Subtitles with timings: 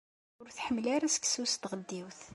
[0.41, 2.21] Ur tḥemmel ara seksu s tɣeddiwt.